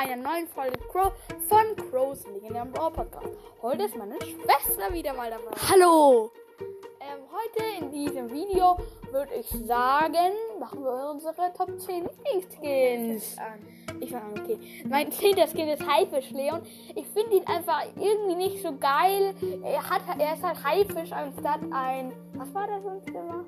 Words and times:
einer 0.00 0.16
neuen 0.16 0.48
Folge 0.48 0.78
Crow 0.90 1.12
von 1.46 1.76
Crows 1.90 2.26
legendären 2.28 2.72
Brawl 2.72 2.90
Podcast. 2.90 3.36
Heute 3.60 3.82
ist 3.82 3.94
meine 3.94 4.16
Schwester 4.22 4.90
wieder 4.94 5.12
mal 5.12 5.28
dabei. 5.28 5.54
Hallo! 5.68 6.30
Ähm, 7.00 7.18
heute 7.30 7.62
in 7.78 7.92
diesem 7.92 8.30
Video 8.30 8.78
würde 9.12 9.34
ich 9.34 9.46
sagen, 9.66 10.32
machen 10.58 10.82
wir 10.82 11.10
unsere 11.10 11.52
Top 11.52 11.78
10 11.78 12.04
Lieblingsskins. 12.04 13.36
Ich 14.00 14.10
fange 14.10 14.24
an, 14.24 14.40
okay. 14.40 14.58
Mein 14.88 15.12
10. 15.12 15.36
Skin 15.48 15.68
ist 15.68 15.86
Haifisch 15.86 16.30
Leon. 16.30 16.62
Ich 16.94 17.06
finde 17.08 17.36
ihn 17.36 17.46
einfach 17.46 17.84
irgendwie 17.96 18.36
nicht 18.36 18.62
so 18.62 18.74
geil. 18.78 19.34
Er, 19.62 19.90
hat, 19.90 20.00
er 20.18 20.32
ist 20.32 20.42
halt 20.42 20.64
Haifisch 20.64 21.12
anstatt 21.12 21.60
ein. 21.72 22.14
Was 22.36 22.54
war 22.54 22.66
das 22.66 22.82
sonst 22.82 23.08
immer? 23.08 23.44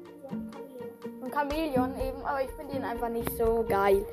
Ein 1.25 1.33
Chamäleon 1.33 1.99
eben, 1.99 2.23
aber 2.27 2.43
ich 2.43 2.51
finde 2.51 2.77
ihn 2.77 2.85
einfach 2.85 3.09
nicht 3.09 3.31
so 3.39 3.65
geil. 3.67 4.05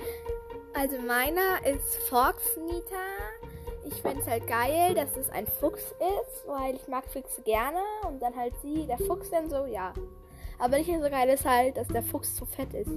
Also 0.80 0.98
meiner 0.98 1.66
ist 1.66 1.98
Fox 2.08 2.56
Nita. 2.56 3.04
Ich 3.86 3.96
finde 3.96 4.22
es 4.22 4.28
halt 4.28 4.48
geil, 4.48 4.94
dass 4.96 5.10
es 5.18 5.30
ein 5.30 5.46
Fuchs 5.46 5.82
ist, 5.82 6.48
weil 6.48 6.76
ich 6.76 6.88
mag 6.88 7.04
Füchse 7.04 7.42
gerne. 7.42 7.82
Und 8.08 8.22
dann 8.22 8.34
halt 8.34 8.54
sie, 8.62 8.88
der 8.88 8.98
Fuchs 8.98 9.30
dann 9.30 9.50
so, 9.50 9.66
ja. 9.66 9.94
Aber 10.58 10.78
nicht 10.78 10.88
so 10.90 11.10
geil 11.10 11.28
ist 11.28 11.44
halt, 11.44 11.76
dass 11.76 11.90
der 11.90 12.02
Fuchs 12.02 12.34
zu 12.34 12.46
fett 12.46 12.74
ist. 12.74 12.92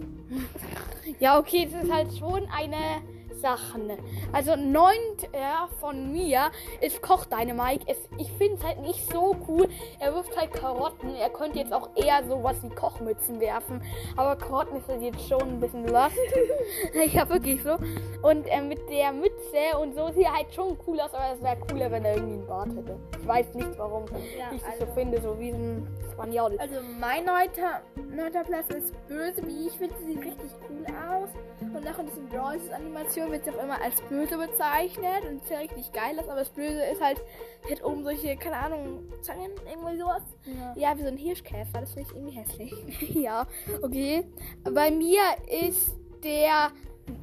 Ja, 1.18 1.40
okay, 1.40 1.68
es 1.68 1.82
ist 1.84 1.92
halt 1.92 2.16
schon 2.16 2.48
eine 2.56 3.02
Sache. 3.42 3.98
Also 4.32 4.56
neunt 4.56 5.28
er 5.32 5.68
von 5.80 6.10
mir 6.12 6.50
ist 6.80 7.02
Koch 7.02 7.26
Dynamite. 7.26 7.84
Es, 7.88 7.98
ich 8.18 8.30
finde 8.32 8.54
es 8.54 8.64
halt 8.64 8.80
nicht 8.80 9.10
so 9.12 9.36
cool. 9.48 9.68
Er 9.98 10.14
wirft 10.14 10.34
halt 10.36 10.52
Karotten. 10.52 11.14
Er 11.16 11.28
könnte 11.30 11.58
jetzt 11.58 11.72
auch 11.72 11.90
eher 11.96 12.24
sowas 12.26 12.56
wie 12.62 12.70
Kochmützen 12.70 13.40
werfen. 13.40 13.82
Aber 14.16 14.36
Karotten 14.36 14.76
ist 14.78 14.88
halt 14.88 15.02
jetzt 15.02 15.28
schon 15.28 15.42
ein 15.42 15.60
bisschen 15.60 15.86
lost. 15.88 16.16
ja, 17.12 17.28
wirklich 17.28 17.62
so. 17.62 17.76
Und 18.22 18.46
äh, 18.46 18.60
mit 18.62 18.88
der 18.88 19.12
Mütze 19.12 19.76
und 19.80 19.94
so 19.94 20.08
sieht 20.12 20.24
er 20.24 20.34
halt 20.36 20.54
schon 20.54 20.78
cool 20.86 21.00
aus. 21.00 21.12
Aber 21.12 21.34
es 21.34 21.42
wäre 21.42 21.56
cooler, 21.68 21.90
wenn 21.90 22.04
er 22.04 22.14
irgendwie 22.14 22.34
einen 22.34 22.46
Bart 22.46 22.68
hätte. 22.68 22.96
Ich 23.20 23.26
weiß 23.26 23.54
nicht, 23.54 23.76
warum 23.78 24.04
Ja, 24.38 24.46
ich 24.54 24.62
das 24.62 24.72
also- 24.72 24.86
so 24.86 24.92
finde. 24.92 25.20
So 25.20 25.38
wie 25.38 25.50
ein 25.50 25.86
Spaniol. 26.12 26.56
Also 26.58 26.76
mein 27.00 27.24
neunter, 27.24 27.82
neunter 28.10 28.44
Platz 28.44 28.68
ist 28.70 28.92
Böse, 29.08 29.42
wie 29.46 29.66
ich 29.66 29.72
finde, 29.78 29.94
sie 29.98 30.12
sieht 30.14 30.18
richtig 30.24 30.50
cool 30.68 30.84
aus. 31.10 31.28
Und 31.60 31.88
auch 31.88 31.98
in 31.98 32.06
diesem 32.06 32.28
Brawl 32.28 32.58
Animation 32.74 33.31
wird 33.32 33.44
sie 33.44 33.50
auch 33.50 33.62
immer 33.62 33.80
als 33.80 34.00
Böse 34.02 34.36
bezeichnet 34.36 35.24
und 35.28 35.42
sieht 35.44 35.58
richtig 35.58 35.92
geil 35.92 36.18
aus. 36.18 36.28
Aber 36.28 36.40
das 36.40 36.50
Böse 36.50 36.82
ist 36.84 37.00
halt, 37.00 37.20
hat 37.68 37.82
oben 37.82 38.04
solche, 38.04 38.36
keine 38.36 38.56
Ahnung, 38.56 39.12
Zangen, 39.22 39.50
irgendwie 39.68 39.98
sowas. 39.98 40.22
Ja. 40.44 40.74
Ja, 40.76 40.98
wie 40.98 41.02
so 41.02 41.08
ein 41.08 41.16
Hirschkäfer, 41.16 41.80
das 41.80 41.92
finde 41.92 42.08
ich 42.08 42.16
irgendwie 42.16 42.38
hässlich. 42.38 42.72
Ja, 43.22 43.46
okay. 43.82 44.24
Bei 44.64 44.90
mir 44.90 45.22
ist 45.66 45.96
der 46.22 46.70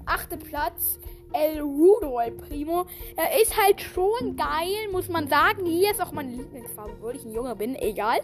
achte 0.05 0.37
Platz 0.37 0.99
El 1.33 1.61
Rudo 1.61 2.19
El 2.19 2.31
Primo. 2.31 2.85
Er 3.15 3.41
ist 3.41 3.55
halt 3.55 3.81
schon 3.81 4.35
geil, 4.35 4.89
muss 4.91 5.09
man 5.09 5.27
sagen. 5.27 5.65
Hier 5.65 5.91
ist 5.91 6.01
auch 6.01 6.11
meine 6.11 6.31
Lieblingsfarbe, 6.31 6.91
obwohl 6.93 7.15
ich 7.15 7.25
ein 7.25 7.33
Junge 7.33 7.55
bin, 7.55 7.75
egal. 7.75 8.19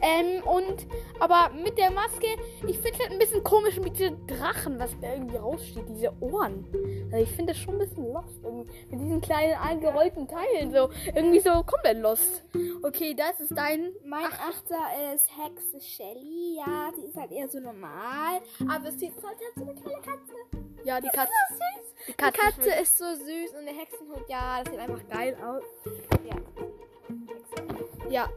Ähm, 0.00 0.42
und, 0.44 0.86
aber 1.18 1.50
mit 1.54 1.78
der 1.78 1.90
Maske, 1.90 2.26
ich 2.66 2.78
finde 2.78 2.92
es 2.92 3.00
halt 3.00 3.12
ein 3.12 3.18
bisschen 3.18 3.42
komisch 3.42 3.78
mit 3.80 3.98
diesen 3.98 4.26
Drachen, 4.26 4.78
was 4.78 4.90
da 5.00 5.12
irgendwie 5.12 5.36
raussteht, 5.36 5.84
diese 5.88 6.12
Ohren. 6.20 6.66
Also 7.12 7.24
ich 7.24 7.30
finde 7.30 7.52
das 7.52 7.62
schon 7.62 7.74
ein 7.74 7.80
bisschen 7.80 8.12
lost. 8.12 8.40
Irgendwie. 8.42 8.70
Mit 8.90 9.00
diesen 9.00 9.20
kleinen 9.20 9.54
angerollten 9.54 10.28
Teilen, 10.28 10.72
so. 10.72 10.90
Irgendwie 11.14 11.40
so 11.40 11.50
komplett 11.62 11.98
lost. 11.98 12.44
Okay, 12.82 13.14
das 13.14 13.40
ist 13.40 13.56
dein 13.56 13.92
Mein 14.04 14.24
Achter 14.26 14.78
ist 15.14 15.28
Hexe 15.36 15.80
Shelly. 15.80 16.56
Ja, 16.56 16.90
die 16.96 17.06
ist 17.06 17.16
halt 17.16 17.32
eher 17.32 17.48
so 17.48 17.58
normal. 17.60 18.40
Aber 18.68 18.88
es 18.88 18.98
sieht 18.98 19.12
halt 19.22 19.36
so 19.56 19.62
eine 19.62 19.74
kleine 19.74 20.00
Katze. 20.02 20.65
Ja, 20.86 21.00
die 21.00 21.08
Katze. 21.08 21.32
süß. 21.50 21.94
Die 22.06 22.12
Die 22.12 22.16
Katze, 22.16 22.38
Katze 22.38 22.70
ist 22.80 22.96
so 22.96 23.04
süß 23.06 23.54
und 23.58 23.66
der 23.66 23.74
Hexenhut, 23.74 24.28
ja, 24.28 24.62
das 24.62 24.72
sieht 24.72 24.80
einfach 24.80 25.08
geil 25.08 25.36
aus. 25.44 25.64
Ja. 26.24 26.36
Ja. 28.08 28.28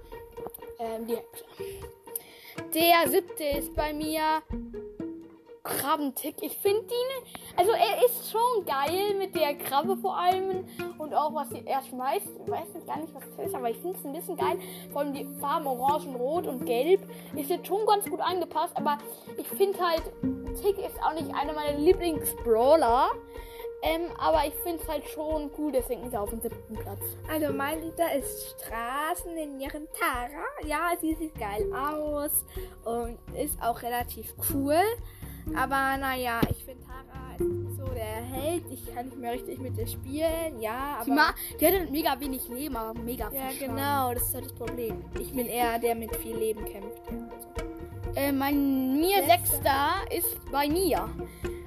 Ähm, 0.79 1.05
die 1.05 1.15
Hexe. 1.15 1.45
Der 2.73 3.07
siebte 3.07 3.43
ist 3.43 3.75
bei 3.75 3.93
mir 3.93 4.41
Krabbentick. 5.63 6.37
Ich 6.41 6.57
finde 6.57 6.85
ihn. 6.85 7.33
Also 7.55 7.71
er 7.71 8.03
ist 8.05 8.31
schon 8.31 8.65
geil 8.65 9.13
mit 9.19 9.35
der 9.35 9.53
Krabbe 9.55 9.95
vor 9.97 10.17
allem. 10.17 10.65
Und 10.97 11.13
auch 11.13 11.33
was 11.35 11.51
er 11.51 11.83
schmeißt. 11.83 12.27
Ich 12.45 12.51
weiß 12.51 12.73
nicht 12.73 12.87
gar 12.87 12.97
nicht, 12.97 13.13
was 13.13 13.23
das 13.37 13.47
ist, 13.47 13.55
aber 13.55 13.69
ich 13.69 13.77
finde 13.77 13.97
es 13.97 14.05
ein 14.05 14.13
bisschen 14.13 14.37
geil. 14.37 14.59
Vor 14.91 15.01
allem 15.01 15.13
die 15.13 15.27
Farben 15.39 15.67
Orange, 15.67 16.07
Rot 16.17 16.47
und 16.47 16.65
Gelb. 16.65 17.01
Ist 17.35 17.49
jetzt 17.51 17.67
schon 17.67 17.85
ganz 17.85 18.09
gut 18.09 18.21
angepasst. 18.21 18.75
Aber 18.75 18.97
ich 19.37 19.47
finde 19.47 19.79
halt, 19.79 20.03
Tick 20.61 20.77
ist 20.77 21.01
auch 21.03 21.13
nicht 21.13 21.33
einer 21.33 21.53
meiner 21.53 21.77
Lieblings-Brawler. 21.77 23.11
Ähm, 23.81 24.11
aber 24.17 24.45
ich 24.45 24.53
finde 24.55 24.83
es 24.83 24.89
halt 24.89 25.07
schon 25.07 25.49
cool, 25.57 25.71
deswegen 25.71 26.03
ist 26.03 26.13
er 26.13 26.21
auf 26.21 26.31
dem 26.31 26.41
siebten 26.41 26.75
Platz. 26.75 26.99
Also 27.31 27.53
mein 27.53 27.81
Lieder 27.81 28.13
ist 28.13 28.55
Straßen 28.59 29.37
in 29.37 29.59
ihren 29.59 29.87
Tara. 29.97 30.43
Ja, 30.65 30.91
sie 30.99 31.15
sieht 31.15 31.33
geil 31.39 31.71
aus 31.73 32.45
und 32.83 33.17
ist 33.37 33.61
auch 33.61 33.81
relativ 33.81 34.33
cool. 34.53 34.81
Aber 35.55 35.97
naja, 35.97 36.41
ich 36.49 36.63
finde 36.65 36.83
Tara 36.85 37.35
ist 37.37 37.47
nicht 37.47 37.77
so 37.77 37.85
der 37.93 38.03
Held. 38.03 38.63
Ich 38.69 38.93
kann 38.93 39.05
nicht 39.05 39.17
mehr 39.17 39.33
richtig 39.33 39.59
mit 39.59 39.77
ihr 39.77 39.87
spielen. 39.87 40.59
Ja, 40.59 40.97
aber... 40.99 41.13
Ma 41.13 41.33
die 41.59 41.65
hat 41.65 41.73
halt 41.73 41.91
mega 41.91 42.19
wenig 42.19 42.49
Leben, 42.49 42.75
aber 42.75 42.99
mega 42.99 43.29
viel 43.29 43.39
ja, 43.39 43.49
Schaden. 43.51 43.75
genau, 43.75 44.13
das 44.13 44.23
ist 44.23 44.33
halt 44.35 44.45
das 44.45 44.53
Problem. 44.53 45.05
Ich 45.19 45.31
bin 45.31 45.47
eher 45.47 45.79
der 45.79 45.95
mit 45.95 46.13
viel 46.17 46.35
Leben 46.35 46.65
kämpft. 46.65 47.01
Ja, 47.09 47.29
also. 47.33 47.58
Äh, 48.15 48.31
mein 48.31 48.99
mir 48.99 49.23
Sechster. 49.23 49.89
Ist 50.15 50.37
bei 50.51 50.67
mir. 50.67 51.09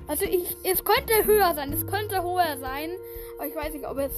Also 0.07 0.25
ich, 0.25 0.57
es 0.65 0.85
könnte 0.85 1.25
höher 1.25 1.55
sein, 1.55 1.73
es 1.73 1.87
könnte 1.87 2.23
höher 2.23 2.59
sein, 2.59 2.91
aber 3.39 3.47
ich 3.47 3.55
weiß 3.55 3.73
nicht, 3.73 3.87
ob 3.87 3.99
es 3.99 4.13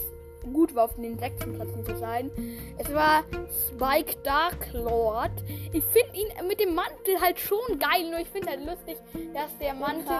gut 0.52 0.74
war, 0.74 0.84
auf 0.84 0.94
den 0.96 1.18
sechsten 1.18 1.54
Platz 1.54 1.68
zu 1.86 1.96
sein. 1.96 2.30
Es 2.78 2.92
war 2.92 3.24
Spike 3.68 4.16
Dark 4.22 4.72
Lord. 4.72 5.32
Ich 5.72 5.84
finde 5.84 6.10
ihn 6.14 6.48
mit 6.48 6.60
dem 6.60 6.74
Mantel 6.74 7.20
halt 7.20 7.38
schon 7.38 7.78
geil, 7.78 8.10
nur 8.10 8.20
ich 8.20 8.28
finde 8.28 8.50
halt 8.50 8.64
lustig, 8.64 8.96
dass 9.32 9.56
der 9.58 9.74
Mantel. 9.74 10.14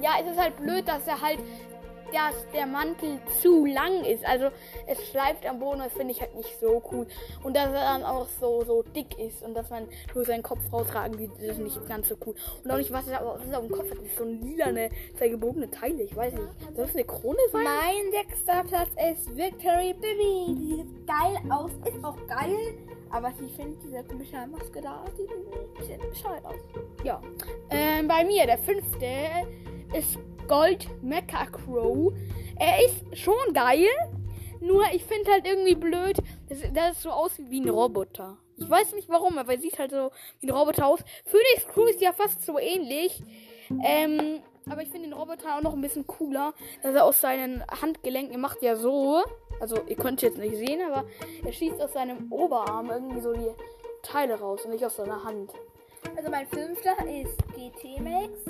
Ja, 0.00 0.12
es 0.20 0.30
ist 0.30 0.38
halt 0.38 0.56
blöd, 0.56 0.86
dass 0.86 1.06
er 1.06 1.20
halt 1.20 1.38
dass 2.16 2.50
der 2.52 2.66
Mantel 2.66 3.18
zu 3.42 3.66
lang 3.66 4.04
ist. 4.04 4.24
Also 4.26 4.46
es 4.86 5.06
schleift 5.10 5.46
am 5.46 5.58
Boden, 5.58 5.80
das 5.80 5.92
finde 5.92 6.12
ich 6.12 6.20
halt 6.20 6.34
nicht 6.34 6.58
so 6.60 6.82
cool. 6.90 7.06
Und 7.42 7.54
dass 7.54 7.66
er 7.66 7.80
dann 7.80 8.04
auch 8.04 8.26
so, 8.40 8.64
so 8.64 8.82
dick 8.82 9.18
ist 9.18 9.42
und 9.42 9.54
dass 9.54 9.68
man 9.68 9.86
nur 10.14 10.24
seinen 10.24 10.42
Kopf 10.42 10.60
raustragen 10.72 11.18
sieht, 11.18 11.30
das 11.36 11.56
ist 11.56 11.58
nicht 11.58 11.88
ganz 11.88 12.08
so 12.08 12.16
cool. 12.26 12.34
Und 12.64 12.70
auch 12.70 12.78
nicht, 12.78 12.90
was 12.90 13.06
er, 13.06 13.20
was 13.24 13.48
er 13.50 13.58
auf 13.58 13.66
dem 13.66 13.76
Kopf 13.76 13.90
hat, 13.90 13.98
das 13.98 14.06
ist 14.06 14.16
so 14.16 14.24
ein 14.24 14.40
lilane, 14.40 14.90
zwei 15.18 15.28
gebogene 15.28 15.70
Teile, 15.70 16.02
ich 16.02 16.16
weiß 16.16 16.32
nicht. 16.32 16.48
Soll 16.74 16.86
das 16.86 16.94
eine 16.94 17.04
Krone 17.04 17.38
sein? 17.52 17.64
Mein 17.64 18.10
sechster 18.12 18.64
Platz 18.64 18.90
ist 19.10 19.36
Victory 19.36 19.92
Baby. 19.92 20.54
Die 20.54 20.76
sieht 20.76 21.06
geil 21.06 21.38
aus, 21.50 21.70
ist 21.84 22.02
auch 22.02 22.16
geil. 22.26 22.56
Aber 23.10 23.28
ich 23.28 23.52
finde 23.54 23.76
diese 23.84 24.02
komische 24.04 24.36
Maske 24.46 24.80
da, 24.80 25.04
die 25.16 25.84
sieht 25.84 26.10
bescheuert 26.10 26.44
aus. 26.44 26.56
Ja. 27.04 27.20
Ähm, 27.70 28.08
bei 28.08 28.24
mir, 28.24 28.46
der 28.46 28.58
fünfte 28.58 29.06
ist 29.96 30.18
Gold 30.48 30.88
Mecha 31.02 31.46
Crow. 31.46 32.12
Er 32.58 32.84
ist 32.84 33.18
schon 33.18 33.52
geil, 33.52 33.86
nur 34.60 34.84
ich 34.92 35.04
finde 35.04 35.30
halt 35.30 35.46
irgendwie 35.46 35.74
blöd, 35.74 36.18
dass, 36.48 36.60
dass 36.72 36.96
es 36.96 37.02
so 37.02 37.10
aussieht 37.10 37.50
wie 37.50 37.60
ein 37.60 37.68
Roboter. 37.68 38.38
Ich 38.56 38.68
weiß 38.68 38.94
nicht 38.94 39.08
warum, 39.08 39.36
aber 39.38 39.52
er 39.52 39.60
sieht 39.60 39.78
halt 39.78 39.90
so 39.90 40.10
wie 40.40 40.46
ein 40.46 40.54
Roboter 40.54 40.86
aus. 40.86 41.00
Phoenix 41.24 41.66
Crew 41.72 41.84
ist 41.84 42.00
ja 42.00 42.12
fast 42.12 42.44
so 42.44 42.58
ähnlich. 42.58 43.22
Ähm, 43.84 44.40
aber 44.68 44.82
ich 44.82 44.88
finde 44.88 45.08
den 45.08 45.12
Roboter 45.12 45.56
auch 45.56 45.62
noch 45.62 45.74
ein 45.74 45.80
bisschen 45.80 46.06
cooler, 46.06 46.54
dass 46.82 46.94
er 46.94 47.04
aus 47.04 47.20
seinen 47.20 47.64
Handgelenken 47.66 48.40
macht 48.40 48.62
ja 48.62 48.76
so. 48.76 49.22
Also 49.60 49.76
ihr 49.86 49.96
könnt 49.96 50.22
jetzt 50.22 50.38
nicht 50.38 50.56
sehen, 50.56 50.80
aber 50.90 51.04
er 51.44 51.52
schießt 51.52 51.80
aus 51.80 51.92
seinem 51.92 52.32
Oberarm 52.32 52.90
irgendwie 52.90 53.20
so 53.20 53.32
die 53.32 53.50
Teile 54.02 54.38
raus 54.38 54.64
und 54.64 54.72
nicht 54.72 54.84
aus 54.84 54.96
seiner 54.96 55.22
Hand. 55.22 55.52
Also 56.16 56.30
mein 56.30 56.46
fünfter 56.46 56.96
ist 57.06 57.36
GT 57.54 58.00
Max. 58.00 58.44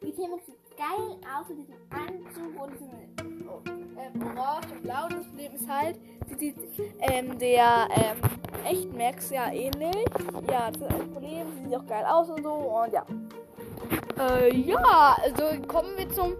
GT 0.00 0.28
Max 0.28 0.46
sieht 0.46 0.59
geil 0.80 1.18
aus 1.36 1.46
mit 1.50 1.58
diesem 1.58 1.76
Anzug 1.90 2.62
und 2.62 2.72
diesem 2.72 3.48
oh, 3.48 3.60
äh, 3.98 4.38
Orange 4.38 4.72
und 4.72 4.82
Blau. 4.82 5.08
Das 5.10 5.26
Problem 5.26 5.54
ist 5.54 5.68
halt, 5.68 6.00
sie 6.26 6.36
sieht 6.36 6.56
ähm, 7.00 7.38
der 7.38 7.88
ähm, 7.94 8.16
echten 8.64 8.96
Max 8.96 9.28
ja 9.30 9.52
ähnlich. 9.52 10.06
Ja, 10.50 10.70
das 10.70 10.80
ist 10.80 10.90
das 10.90 11.08
Problem. 11.12 11.46
Sie 11.54 11.64
sieht 11.64 11.76
auch 11.76 11.86
geil 11.86 12.04
aus 12.06 12.30
und 12.30 12.42
so 12.42 12.52
und 12.52 12.92
ja. 12.94 13.04
Äh, 14.18 14.54
ja, 14.54 15.16
also 15.22 15.60
kommen 15.66 15.90
wir 15.96 16.08
zum 16.10 16.34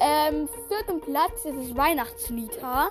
ähm, 0.00 0.48
vierten 0.68 1.00
Platz. 1.02 1.42
Das 1.42 1.54
ist 1.54 1.76
Weihnachtsnita. 1.76 2.88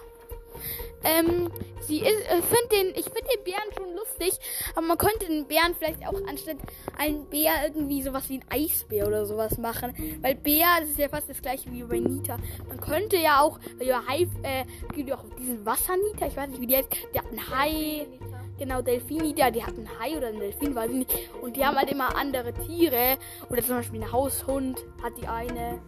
Ähm, 1.04 1.50
sie 1.82 2.00
ist, 2.00 2.10
ich 2.10 2.46
finde 2.46 2.68
den, 2.72 2.88
ich 2.90 3.06
finde 3.06 3.28
den 3.36 3.44
Bären 3.44 3.72
schon 3.76 3.96
lustig, 3.96 4.40
aber 4.76 4.86
man 4.86 4.98
könnte 4.98 5.28
den 5.28 5.48
Bären 5.48 5.76
vielleicht 5.78 6.06
auch 6.08 6.20
anstatt 6.28 6.58
einen 6.98 7.26
Bär 7.26 7.52
irgendwie 7.66 8.02
sowas 8.02 8.30
wie 8.30 8.40
ein 8.40 8.46
Eisbär 8.50 9.08
oder 9.08 9.26
sowas 9.26 9.58
machen, 9.58 9.94
weil 10.22 10.36
Bär, 10.36 10.68
das 10.80 10.90
ist 10.90 11.00
ja 11.00 11.10
fast 11.10 11.30
das 11.30 11.42
gleiche 11.42 11.72
wie 11.72 11.84
bei 11.84 12.00
Nita. 12.00 12.38
Man 12.68 12.80
könnte 12.80 13.18
ja 13.18 13.42
auch, 13.42 13.60
ja 13.80 14.04
Hai, 14.08 14.28
äh, 14.44 14.66
gibt 14.94 15.10
ja 15.10 15.16
auch 15.18 15.26
diesen 15.40 15.66
Wassernita, 15.66 16.28
ich 16.28 16.36
weiß 16.36 16.50
nicht 16.50 16.62
wie 16.62 16.68
die 16.68 16.78
heißt, 16.78 16.90
der 17.14 17.22
hat 17.22 17.30
einen 17.30 17.50
Hai. 17.50 18.08
Genau, 18.58 18.80
Delfini, 18.80 19.34
der, 19.34 19.50
die 19.50 19.64
hat 19.64 19.76
einen 19.76 19.90
Hai 20.00 20.16
oder 20.16 20.28
einen 20.28 20.40
Delfin, 20.40 20.76
weiß 20.76 20.92
ich 20.92 20.98
nicht. 20.98 21.30
Und 21.42 21.56
die 21.56 21.66
haben 21.66 21.76
halt 21.76 21.92
immer 21.92 22.16
andere 22.16 22.54
Tiere. 22.54 23.18
Oder 23.50 23.64
zum 23.64 23.78
Beispiel 23.78 24.04
ein 24.04 24.12
Haushund 24.12 24.78
hat 25.02 25.14
die 25.20 25.28
eine. 25.28 25.82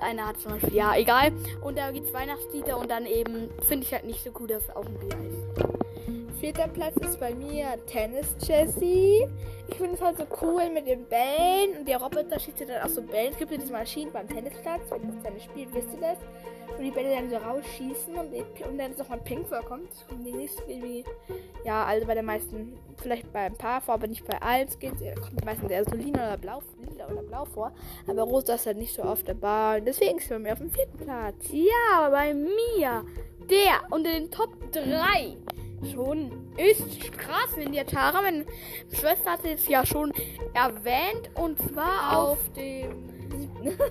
Einer 0.00 0.28
hat 0.28 0.40
zum 0.40 0.52
Beispiel, 0.52 0.74
ja, 0.74 0.94
egal. 0.96 1.32
Und 1.60 1.78
da 1.78 1.90
gibt's 1.90 2.12
Weihnachtslieder 2.12 2.78
und 2.78 2.90
dann 2.90 3.06
eben 3.06 3.50
finde 3.68 3.86
ich 3.86 3.92
halt 3.92 4.04
nicht 4.04 4.22
so 4.22 4.30
cool, 4.40 4.48
dass 4.48 4.64
es 4.64 4.76
auch 4.76 4.84
ein 4.84 4.94
Bär 4.94 5.18
ist. 5.18 6.23
Vierter 6.40 6.68
Platz 6.68 6.96
ist 6.96 7.20
bei 7.20 7.34
mir 7.34 7.78
Tennis 7.86 8.34
Jessie. 8.40 9.26
Ich 9.68 9.76
finde 9.76 9.94
es 9.94 10.00
halt 10.00 10.18
so 10.18 10.26
cool 10.42 10.68
mit 10.70 10.86
den 10.86 11.04
Bällen 11.06 11.78
und 11.78 11.88
der 11.88 11.98
Roboter 11.98 12.38
schießt 12.38 12.60
ja 12.60 12.66
dann 12.66 12.82
auch 12.82 12.88
so 12.88 13.02
Bällen. 13.02 13.32
Es 13.32 13.38
gibt 13.38 13.50
ja 13.50 13.56
diese 13.56 13.72
Maschinen 13.72 14.12
beim 14.12 14.28
Tennisplatz, 14.28 14.82
wenn 14.90 15.02
ihr 15.02 15.14
das 15.14 15.22
Tennis 15.22 15.44
spielt, 15.44 15.74
wisst 15.74 15.88
ihr 15.94 16.00
das. 16.00 16.18
Wo 16.76 16.82
die 16.82 16.90
Bälle 16.90 17.14
dann 17.14 17.30
so 17.30 17.36
rausschießen 17.36 18.14
und, 18.14 18.32
die, 18.32 18.64
und 18.64 18.78
dann 18.78 18.90
ist 18.90 19.00
auch 19.00 19.08
mal 19.08 19.20
Pink 19.20 19.46
vorkommt. 19.46 19.90
Das 19.90 20.06
kommt 20.06 20.24
nicht 20.24 20.54
irgendwie, 20.66 21.04
ja, 21.64 21.84
also 21.84 22.06
bei 22.06 22.14
den 22.14 22.24
meisten, 22.24 22.76
vielleicht 22.96 23.32
bei 23.32 23.40
ein 23.40 23.54
paar 23.54 23.80
vor, 23.80 23.94
aber 23.94 24.08
nicht 24.08 24.26
bei 24.26 24.40
allen 24.42 24.68
Skins. 24.68 25.00
Da 25.00 25.14
kommt 25.14 25.44
meistens 25.44 25.70
eher 25.70 25.84
so 25.84 25.94
lila 25.94 26.28
oder 26.28 26.36
blau, 26.36 26.62
lila 26.90 27.08
oder 27.08 27.22
blau 27.22 27.44
vor. 27.44 27.72
Aber 28.06 28.22
rosa 28.22 28.54
ist 28.54 28.66
halt 28.66 28.78
nicht 28.78 28.94
so 28.94 29.02
oft 29.02 29.28
dabei. 29.28 29.78
Und 29.78 29.86
deswegen 29.86 30.18
ist 30.18 30.24
es 30.24 30.30
bei 30.30 30.38
mir 30.38 30.52
auf 30.52 30.58
dem 30.58 30.70
vierten 30.70 30.98
Platz. 30.98 31.46
Ja, 31.52 32.10
bei 32.10 32.34
mir, 32.34 33.04
der 33.48 33.90
unter 33.90 34.10
den 34.10 34.30
Top 34.30 34.50
3 34.72 35.36
schon 35.92 36.52
ist 36.56 37.04
Straßenninja 37.04 37.84
Tara. 37.84 38.22
Meine 38.22 38.44
Schwester 38.92 39.32
hat 39.32 39.44
es 39.44 39.68
ja 39.68 39.84
schon 39.84 40.12
erwähnt 40.54 41.30
und 41.34 41.58
zwar 41.58 42.16
auf, 42.16 42.38
auf 42.38 42.52
dem 42.54 43.14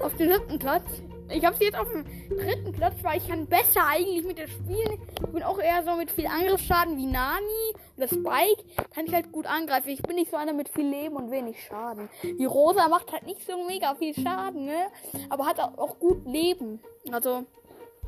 auf 0.02 0.16
dem 0.16 0.32
siebten 0.32 0.60
Platz. 0.60 0.86
Ich 1.30 1.44
habe 1.46 1.56
sie 1.56 1.64
jetzt 1.64 1.78
auf 1.78 1.88
dem 1.90 2.04
dritten 2.30 2.74
Platz, 2.74 2.96
weil 3.02 3.18
ich 3.18 3.28
kann 3.28 3.48
besser 3.48 3.88
eigentlich 3.88 4.26
mit 4.26 4.38
der 4.38 4.48
spielen. 4.48 5.00
Ich 5.16 5.32
bin 5.32 5.42
auch 5.42 5.58
eher 5.58 5.84
so 5.84 5.96
mit 5.96 6.12
viel 6.12 6.28
Angriffsschaden 6.28 6.98
wie 6.98 7.06
Nani 7.06 7.74
oder 7.98 8.08
Spike. 8.08 8.64
Kann 8.94 9.06
ich 9.06 9.14
halt 9.14 9.32
gut 9.32 9.48
angreifen. 9.48 9.90
Ich 9.90 10.02
bin 10.02 10.16
nicht 10.16 10.30
so 10.30 10.38
einer 10.38 10.54
mit 10.54 10.70
viel 10.70 10.88
Leben 10.88 11.16
und 11.16 11.32
wenig 11.32 11.64
Schaden. 11.64 12.10
Die 12.24 12.46
Rosa 12.46 12.88
macht 12.88 13.12
halt 13.12 13.26
nicht 13.26 13.46
so 13.48 13.54
mega 13.66 13.96
viel 13.96 14.14
Schaden, 14.14 14.66
ne? 14.66 14.88
Aber 15.30 15.46
hat 15.46 15.60
auch 15.60 15.98
gut 15.98 16.26
Leben. 16.26 16.82
Also 17.12 17.46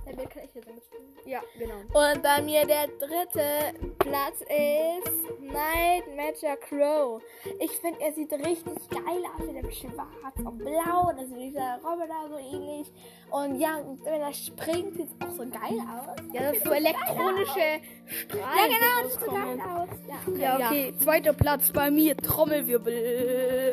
damit 0.05 0.29
kann 0.29 0.43
ich 0.43 0.53
jetzt 0.53 0.67
mitspielen. 0.67 1.05
Ja, 1.25 1.41
genau. 1.57 1.75
Und 1.79 2.21
bei 2.21 2.41
mir 2.41 2.65
der 2.65 2.87
dritte 2.87 3.73
Platz 3.99 4.41
ist 4.41 5.39
Night 5.41 6.15
Matcher 6.15 6.55
Crow. 6.57 7.21
Ich 7.59 7.71
finde, 7.71 7.99
er 8.01 8.13
sieht 8.13 8.31
richtig 8.31 8.89
geil 8.89 9.23
aus 9.35 9.45
mit 9.45 9.63
dem 9.63 9.71
Schwarz 9.71 10.37
und 10.37 10.57
Blau. 10.59 11.11
Das 11.15 11.25
ist 11.25 11.35
dieser 11.35 11.79
Roboter 11.83 12.29
so 12.29 12.37
ähnlich. 12.37 12.91
Und 13.31 13.59
ja, 13.59 13.83
wenn 14.03 14.21
er 14.21 14.33
springt, 14.33 14.95
sieht 14.95 15.07
es 15.07 15.27
auch 15.27 15.31
so 15.31 15.43
geil 15.49 15.79
aus. 15.79 16.17
Ja, 16.33 16.43
das 16.43 16.57
ist 16.57 16.65
so 16.65 16.71
elektronische 16.71 17.81
Strahlen. 18.05 18.55
Ja, 18.55 18.67
genau, 18.67 19.01
das 19.03 19.13
sieht 19.13 19.23
so 19.23 19.31
geil 19.31 19.59
aus. 19.61 19.89
Ja, 20.07 20.37
ja 20.37 20.67
okay. 20.67 20.89
Ja. 20.91 20.99
Zweiter 20.99 21.33
Platz 21.33 21.71
bei 21.71 21.89
mir, 21.89 22.15
Trommelwirbel. 22.17 23.64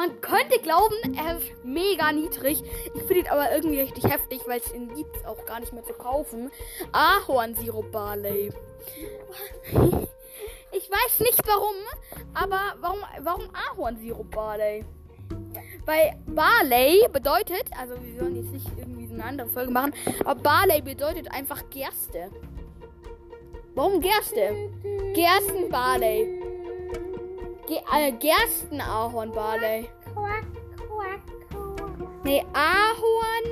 Man 0.00 0.18
könnte 0.22 0.58
glauben, 0.62 0.94
er 1.14 1.36
ist 1.36 1.62
mega 1.62 2.10
niedrig. 2.10 2.64
Ich 2.94 3.02
finde 3.02 3.18
ihn 3.18 3.26
aber 3.26 3.52
irgendwie 3.52 3.80
richtig 3.80 4.04
heftig, 4.04 4.40
weil 4.46 4.58
es 4.58 4.72
ihn 4.72 4.94
gibt 4.94 5.26
auch 5.26 5.44
gar 5.44 5.60
nicht 5.60 5.74
mehr 5.74 5.84
zu 5.84 5.92
kaufen. 5.92 6.50
Ahornsirup 6.92 7.92
Barley. 7.92 8.50
Ich 10.72 10.88
weiß 10.88 11.18
nicht 11.18 11.42
warum, 11.48 11.74
aber 12.32 12.60
warum, 12.80 13.00
warum 13.22 13.42
Ahornsirup 13.52 14.30
Barley? 14.30 14.84
Weil 15.84 16.16
Barley 16.26 17.08
bedeutet, 17.12 17.64
also 17.76 17.94
wir 18.00 18.20
sollen 18.20 18.36
jetzt 18.36 18.52
nicht 18.52 18.68
irgendwie 18.78 19.12
eine 19.12 19.24
andere 19.24 19.48
Folge 19.48 19.72
machen, 19.72 19.92
aber 20.24 20.40
Barley 20.40 20.80
bedeutet 20.80 21.28
einfach 21.32 21.68
Gerste. 21.70 22.30
Warum 23.74 24.00
Gerste? 24.00 24.70
Gersten 25.12 25.68
Barley. 25.70 26.39
Ge 27.70 27.78
äh, 27.94 28.10
Gerstenahorn-Barley. 28.10 29.88
Nee, 32.24 32.44
Ahorn, 32.52 33.48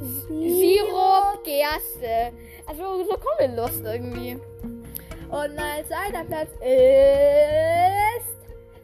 Sirup, 0.00 1.44
Gerste. 1.44 2.32
Also 2.66 3.04
so 3.04 3.16
Lust 3.54 3.84
irgendwie. 3.84 4.32
Und 4.32 5.54
mein 5.54 5.86
zweiter 5.86 6.24
Platz 6.24 6.50
ist 6.54 8.26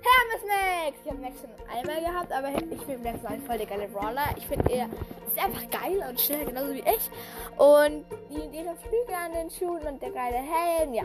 Hermes 0.06 0.42
Max. 0.46 0.96
Ich 1.04 1.10
habe 1.10 1.20
Max 1.20 1.40
schon 1.40 1.50
einmal 1.68 2.00
gehabt, 2.00 2.30
aber 2.30 2.50
ich 2.50 2.84
finde 2.84 3.10
Max 3.10 3.24
ein 3.24 3.42
voll 3.42 3.58
der 3.58 3.66
geile 3.66 3.88
Brawler. 3.88 4.28
Ich 4.36 4.46
finde 4.46 4.72
er 4.72 4.88
ist 5.26 5.44
einfach 5.44 5.68
geil 5.70 6.04
und 6.08 6.20
schnell, 6.20 6.44
genauso 6.44 6.72
wie 6.72 6.84
ich. 6.84 7.10
Und 7.56 8.04
die, 8.30 8.56
ihre 8.56 8.76
Flügel 8.76 9.14
an 9.16 9.32
den 9.32 9.50
Schuhen 9.50 9.82
und 9.88 10.00
der 10.00 10.12
geile 10.12 10.36
Helm, 10.36 10.94
ja. 10.94 11.02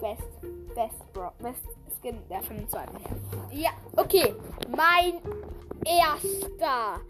Best, 0.00 0.74
best, 0.74 1.12
Bro, 1.12 1.30
best 1.38 1.79
Skin 2.00 2.18
der 2.30 2.42
von 2.42 2.56
dem 2.56 2.68
zweiten 2.68 2.96
her. 2.96 3.16
Ja, 3.52 3.70
okay. 3.96 4.34
Mein 4.68 5.20
erster 5.84 7.00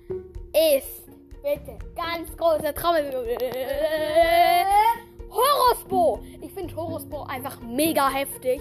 ist 0.53 1.07
bitte 1.43 1.79
ganz 1.95 2.37
großer 2.37 2.75
Trommel. 2.75 3.13
Horospo! 5.31 6.19
Ich 6.41 6.53
finde 6.53 6.75
Horospo 6.75 7.23
einfach 7.23 7.61
mega 7.61 8.11
heftig. 8.11 8.61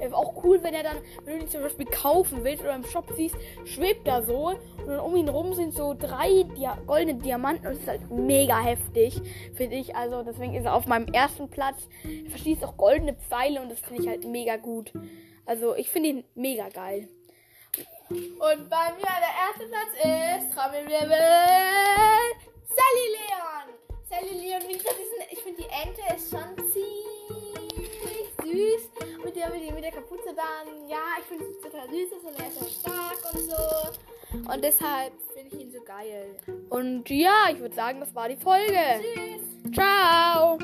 Äh, 0.00 0.12
auch 0.12 0.44
cool, 0.44 0.62
wenn 0.62 0.74
er 0.74 0.82
dann, 0.82 0.98
wenn 1.24 1.38
du 1.38 1.44
ihn 1.44 1.48
zum 1.48 1.62
Beispiel 1.62 1.86
kaufen 1.86 2.44
willst 2.44 2.62
oder 2.62 2.74
im 2.74 2.84
Shop 2.84 3.06
siehst, 3.16 3.36
schwebt 3.64 4.06
er 4.06 4.22
so 4.22 4.48
und 4.48 4.58
dann 4.86 5.00
um 5.00 5.16
ihn 5.16 5.30
rum 5.30 5.54
sind 5.54 5.72
so 5.72 5.94
drei 5.98 6.42
Dia 6.56 6.76
goldene 6.86 7.14
Diamanten 7.14 7.66
und 7.66 7.72
es 7.72 7.80
ist 7.80 7.88
halt 7.88 8.10
mega 8.10 8.58
heftig, 8.60 9.18
finde 9.54 9.76
ich. 9.76 9.96
Also 9.96 10.22
deswegen 10.22 10.54
ist 10.54 10.66
er 10.66 10.74
auf 10.74 10.86
meinem 10.86 11.06
ersten 11.06 11.48
Platz. 11.48 11.88
Er 12.04 12.30
verschießt 12.30 12.64
auch 12.66 12.76
goldene 12.76 13.14
Pfeile 13.14 13.62
und 13.62 13.70
das 13.70 13.80
finde 13.80 14.02
ich 14.02 14.08
halt 14.08 14.26
mega 14.26 14.56
gut. 14.56 14.92
Also 15.46 15.74
ich 15.74 15.90
finde 15.90 16.08
ihn 16.10 16.24
mega 16.34 16.68
geil. 16.68 17.08
Und 18.10 18.68
bei 18.68 18.92
mir 18.96 19.14
der 19.20 19.34
erste 19.46 19.66
Platz 19.68 19.92
ist 19.94 20.52
Trommelwirbel 20.54 21.10
Sally 22.68 23.06
Leon. 23.14 23.68
Sally 24.08 24.34
Leon, 24.40 24.62
wie 24.68 24.76
gesagt, 24.76 24.96
ich 25.30 25.38
finde 25.38 25.62
die 25.62 25.68
Ente 25.68 26.02
ist 26.16 26.30
schon 26.30 26.56
ziemlich 26.72 28.30
süß. 28.42 28.90
Mit 29.24 29.36
der, 29.36 29.50
mit, 29.50 29.62
der, 29.62 29.72
mit 29.74 29.84
der 29.84 29.92
Kapuze 29.92 30.34
dann, 30.34 30.88
ja, 30.88 30.98
ich 31.18 31.24
finde 31.26 31.44
es 31.44 31.60
total 31.60 31.88
süß 31.88 32.12
ist 32.12 32.24
und 32.24 32.40
er 32.40 32.48
ist 32.48 32.80
stark 32.80 33.18
und 33.32 33.40
so. 33.40 34.52
Und 34.52 34.64
deshalb 34.64 35.12
finde 35.34 35.54
ich 35.54 35.62
ihn 35.62 35.72
so 35.72 35.80
geil. 35.82 36.36
Und 36.68 37.08
ja, 37.10 37.48
ich 37.52 37.60
würde 37.60 37.74
sagen, 37.74 38.00
das 38.00 38.14
war 38.14 38.28
die 38.28 38.36
Folge. 38.36 39.00
Tschüss. 39.00 39.74
Ciao. 39.74 40.58